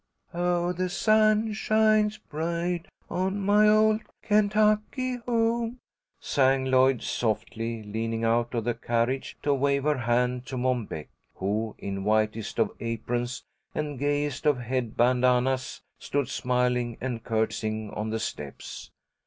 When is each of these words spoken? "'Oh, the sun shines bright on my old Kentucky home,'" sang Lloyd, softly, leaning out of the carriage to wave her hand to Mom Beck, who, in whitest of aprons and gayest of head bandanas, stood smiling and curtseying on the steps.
"'Oh, 0.33 0.73
the 0.73 0.89
sun 0.89 1.53
shines 1.53 2.17
bright 2.17 2.87
on 3.07 3.39
my 3.39 3.69
old 3.69 4.01
Kentucky 4.23 5.17
home,'" 5.27 5.77
sang 6.19 6.65
Lloyd, 6.65 7.03
softly, 7.03 7.83
leaning 7.83 8.23
out 8.23 8.55
of 8.55 8.63
the 8.63 8.73
carriage 8.73 9.37
to 9.43 9.53
wave 9.53 9.83
her 9.83 9.99
hand 9.99 10.47
to 10.47 10.57
Mom 10.57 10.85
Beck, 10.87 11.09
who, 11.35 11.75
in 11.77 12.03
whitest 12.03 12.57
of 12.57 12.71
aprons 12.79 13.43
and 13.75 13.99
gayest 13.99 14.47
of 14.47 14.57
head 14.57 14.97
bandanas, 14.97 15.83
stood 15.99 16.27
smiling 16.29 16.97
and 16.99 17.23
curtseying 17.23 17.91
on 17.91 18.09
the 18.09 18.19
steps. 18.19 18.89